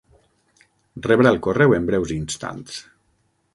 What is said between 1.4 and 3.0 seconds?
correu en breus instants.